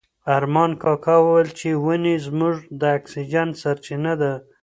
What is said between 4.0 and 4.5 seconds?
ده.